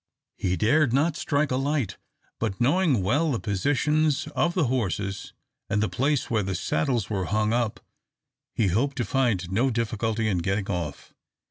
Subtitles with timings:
[0.35, 1.97] He dared not strike a light,
[2.39, 5.33] but, knowing well the positions of the horses,
[5.69, 7.79] and the place where the saddles were hung up,
[8.55, 11.13] he hoped to find no difficulty in getting off.